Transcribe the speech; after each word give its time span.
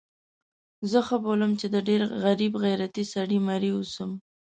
زه 0.91 0.99
ښه 1.07 1.17
بولم 1.23 1.51
چې 1.59 1.67
د 1.73 1.75
ډېر 1.87 2.01
غریب 2.23 2.53
غیرتي 2.63 3.03
سړي 3.13 3.37
مریی 3.47 3.71
اوسم. 3.75 4.11